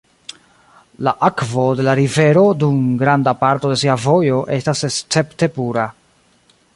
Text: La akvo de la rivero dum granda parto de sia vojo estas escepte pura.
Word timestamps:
La 1.07 1.11
akvo 1.27 1.65
de 1.81 1.85
la 1.87 1.93
rivero 1.99 2.45
dum 2.63 2.79
granda 3.03 3.33
parto 3.45 3.73
de 3.73 3.77
sia 3.83 3.99
vojo 4.07 4.39
estas 4.61 4.85
escepte 4.89 5.55
pura. 5.59 5.85